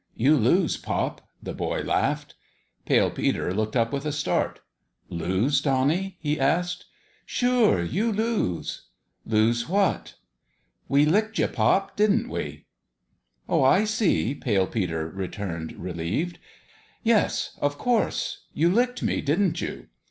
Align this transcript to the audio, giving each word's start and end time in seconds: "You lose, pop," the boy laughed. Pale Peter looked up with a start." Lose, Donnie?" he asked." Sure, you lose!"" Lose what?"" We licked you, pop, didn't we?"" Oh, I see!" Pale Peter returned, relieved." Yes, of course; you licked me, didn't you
"You 0.25 0.35
lose, 0.35 0.77
pop," 0.77 1.21
the 1.43 1.53
boy 1.53 1.83
laughed. 1.83 2.33
Pale 2.87 3.11
Peter 3.11 3.53
looked 3.53 3.75
up 3.75 3.93
with 3.93 4.03
a 4.03 4.11
start." 4.11 4.59
Lose, 5.09 5.61
Donnie?" 5.61 6.17
he 6.21 6.39
asked." 6.39 6.85
Sure, 7.37 7.83
you 7.83 8.11
lose!"" 8.11 8.87
Lose 9.27 9.69
what?"" 9.69 10.15
We 10.89 11.05
licked 11.05 11.37
you, 11.37 11.47
pop, 11.47 11.95
didn't 11.95 12.29
we?"" 12.29 12.65
Oh, 13.47 13.63
I 13.63 13.83
see!" 13.83 14.33
Pale 14.33 14.67
Peter 14.73 15.07
returned, 15.07 15.73
relieved." 15.73 16.39
Yes, 17.03 17.55
of 17.61 17.77
course; 17.77 18.45
you 18.55 18.71
licked 18.71 19.03
me, 19.03 19.21
didn't 19.21 19.61
you 19.61 19.85